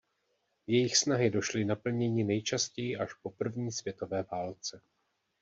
Jejich 0.67 0.97
snahy 0.97 1.29
došly 1.29 1.65
naplnění 1.65 2.23
nejčastěji 2.23 2.97
až 2.97 3.13
po 3.13 3.29
první 3.29 3.71
světové 3.71 4.23
válce. 4.23 4.81